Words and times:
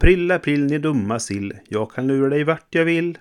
April, 0.00 0.30
april, 0.30 0.66
ni 0.66 0.78
dumma 0.78 1.18
sill. 1.18 1.52
Jag 1.68 1.90
kan 1.90 2.06
lura 2.06 2.28
dig 2.28 2.44
vart 2.44 2.74
jag 2.74 2.84
vill. 2.84 3.18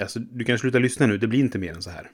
Alltså, 0.00 0.18
du 0.18 0.44
kan 0.44 0.58
sluta 0.58 0.78
lyssna 0.78 1.06
nu, 1.06 1.18
det 1.18 1.26
blir 1.26 1.40
inte 1.40 1.58
mer 1.58 1.74
än 1.74 1.82
så 1.82 1.90
här. 1.90 2.10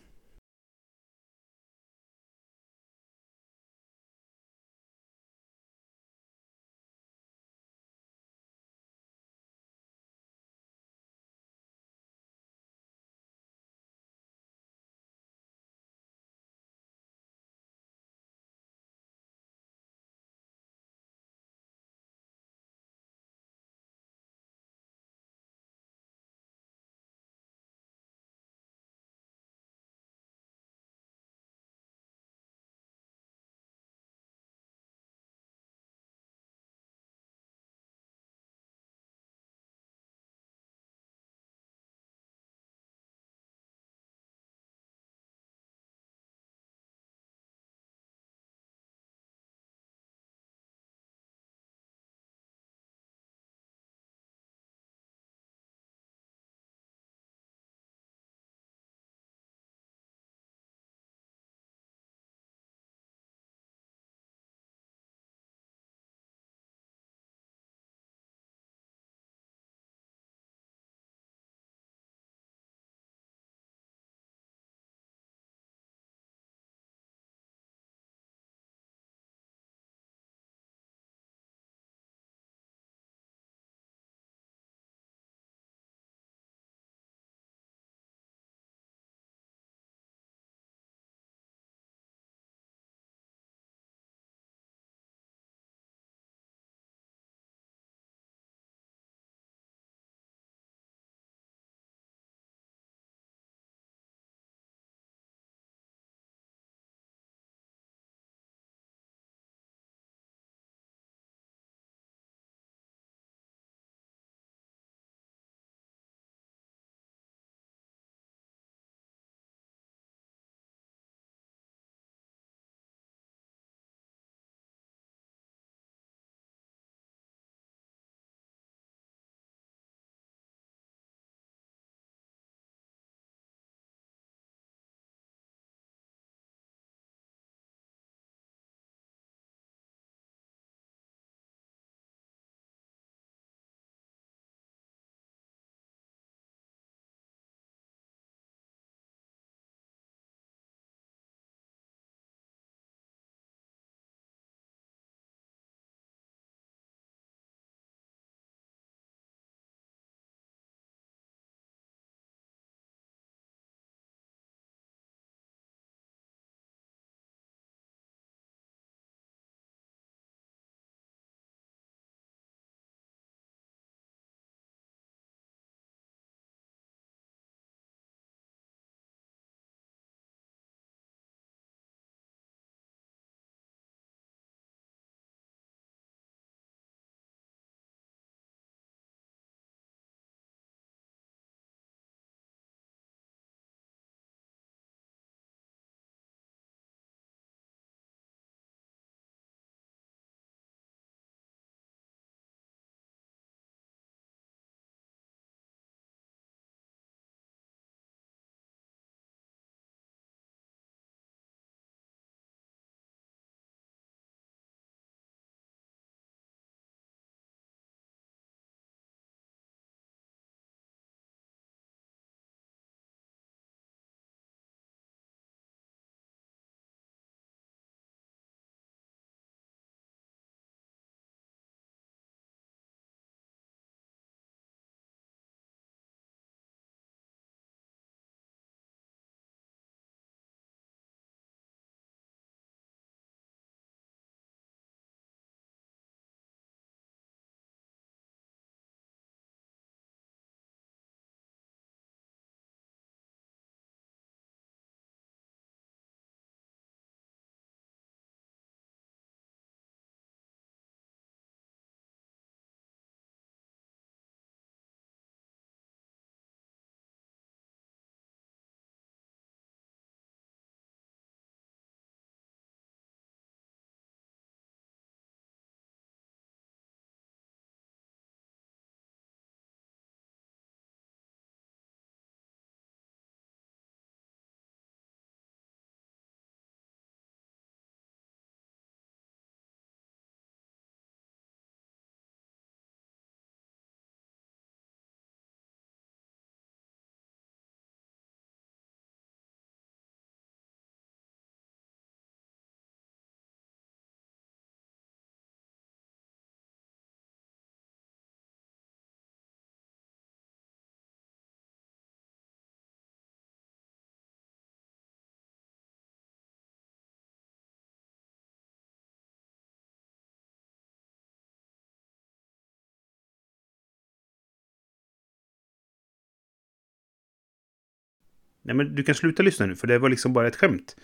Nej, 328.62 328.76
men 328.76 328.94
du 328.94 329.02
kan 329.02 329.14
sluta 329.14 329.42
lyssna 329.42 329.66
nu, 329.66 329.76
för 329.76 329.86
det 329.86 329.98
var 329.98 330.08
liksom 330.08 330.32
bara 330.32 330.48
ett 330.48 330.56
skämt. 330.56 330.96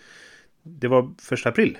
Det 0.63 0.87
var 0.87 1.13
första 1.21 1.49
april. 1.49 1.77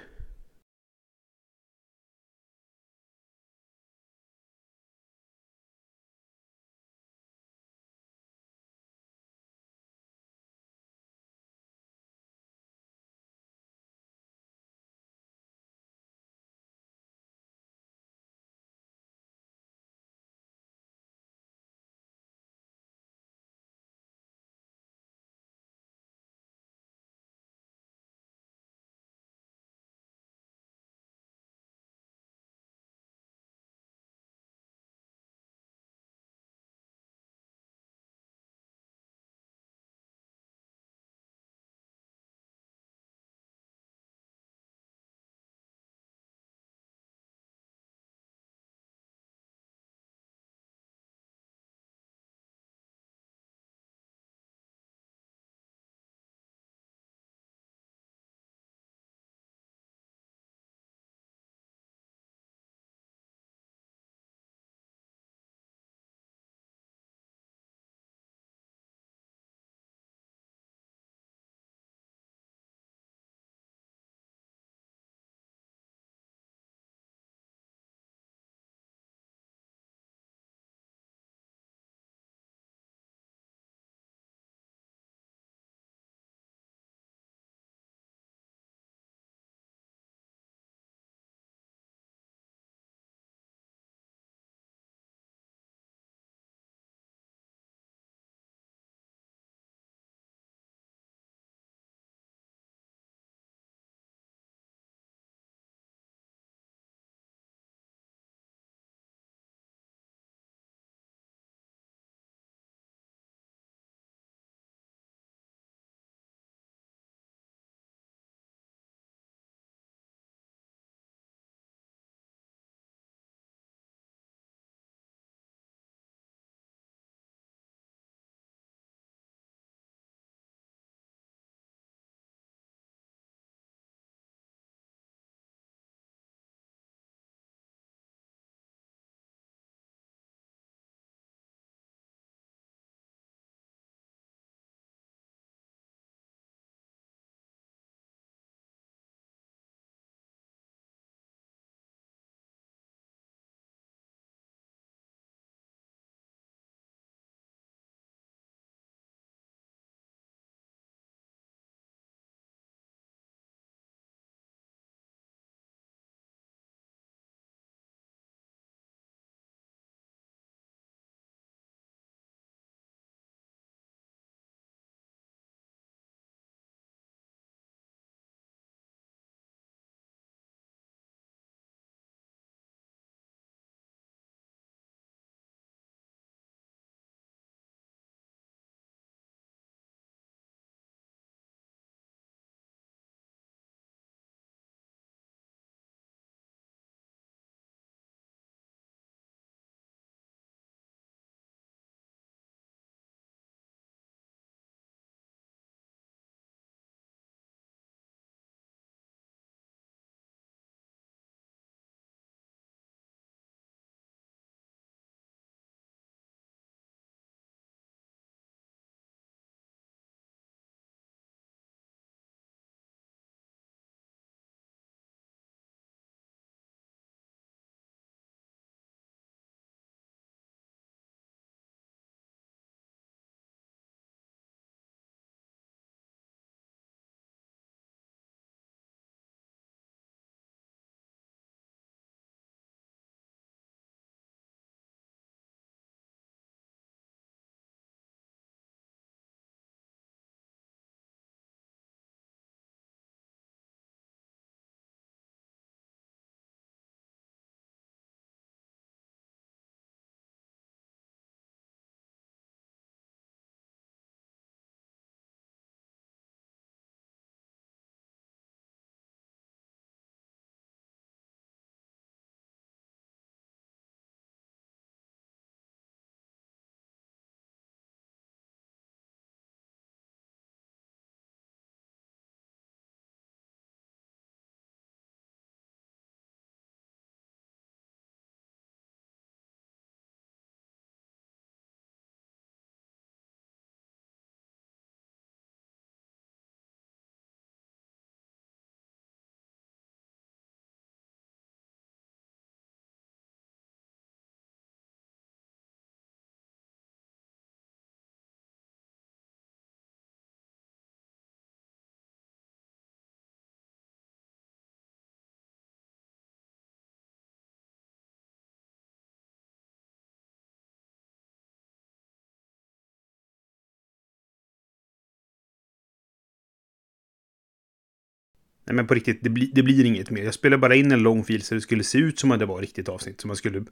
Nej, 328.70 328.76
men 328.76 328.88
på 328.88 328.94
riktigt, 328.94 329.20
det, 329.22 329.30
bli, 329.30 329.52
det 329.54 329.64
blir 329.64 329.86
inget 329.86 330.10
mer. 330.10 330.24
Jag 330.24 330.34
spelar 330.34 330.58
bara 330.58 330.76
in 330.76 330.92
en 330.92 331.04
lång 331.04 331.24
fil 331.24 331.42
så 331.42 331.56
det 331.56 331.62
skulle 331.62 331.84
se 331.84 331.98
ut 331.98 332.20
som 332.20 332.32
att 332.32 332.40
det 332.40 332.46
var 332.46 332.62
riktigt 332.62 332.90
avsnitt. 332.90 333.22
Så 333.22 333.28
man 333.28 333.36
skulle 333.36 333.66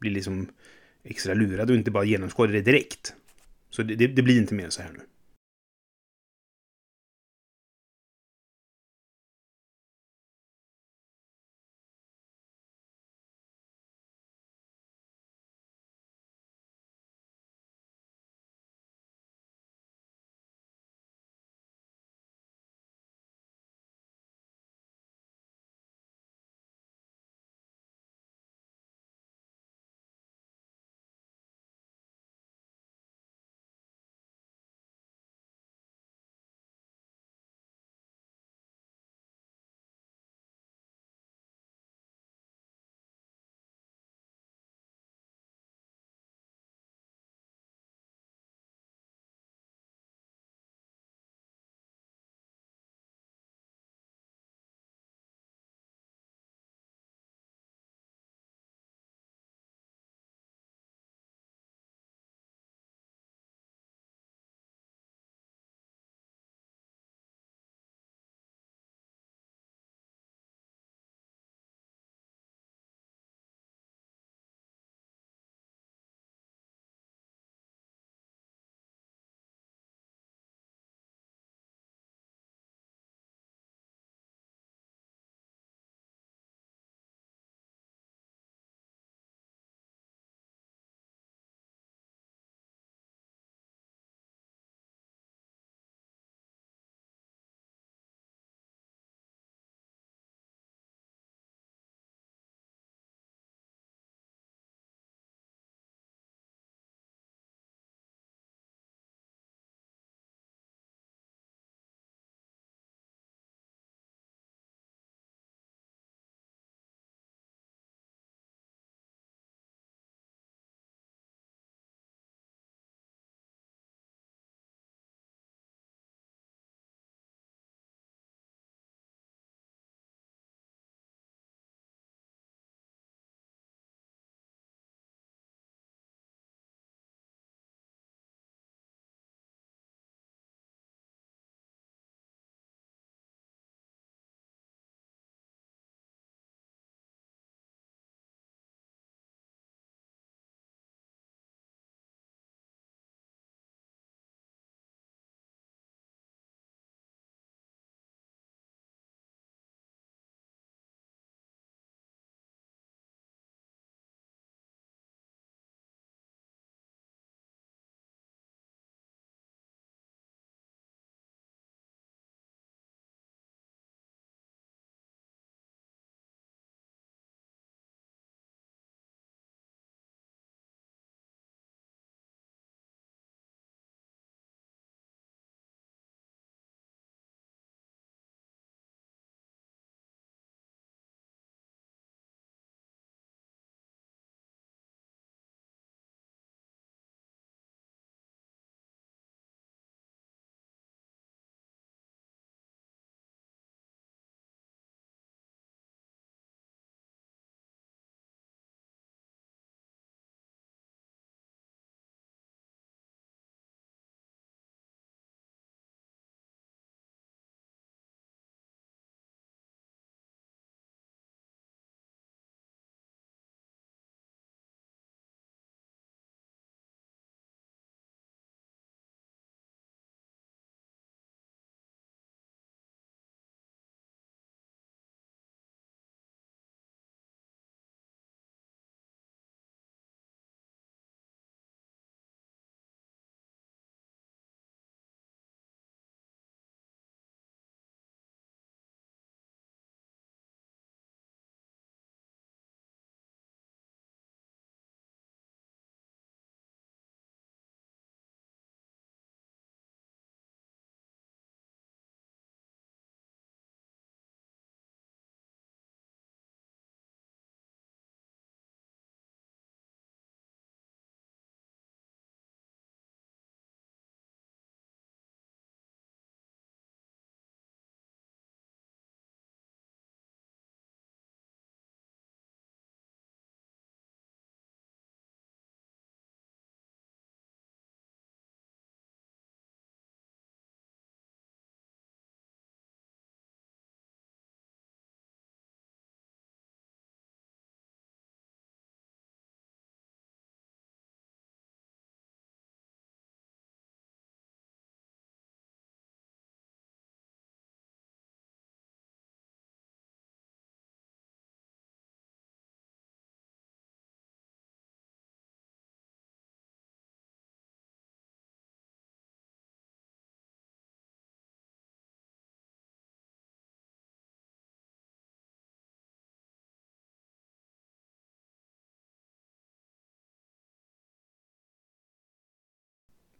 bli 0.00 0.10
liksom 0.10 0.48
extra 1.04 1.34
lurad 1.34 1.70
och 1.70 1.76
inte 1.76 1.90
bara 1.90 2.04
genomskåda 2.04 2.52
det 2.52 2.60
direkt. 2.60 3.14
Så 3.70 3.82
det, 3.82 3.94
det, 3.94 4.06
det 4.06 4.22
blir 4.22 4.36
inte 4.36 4.54
mer 4.54 4.64
än 4.64 4.70
så 4.70 4.82
här 4.82 4.90
nu. 4.92 5.00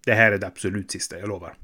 Det 0.04 0.14
här 0.14 0.32
är 0.32 0.38
det 0.38 0.46
absolut 0.46 0.90
sista, 0.90 1.18
jag 1.18 1.28
lovar. 1.28 1.54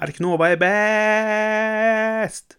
Arknova 0.00 0.48
är 0.48 0.56
bäst! 0.56 2.57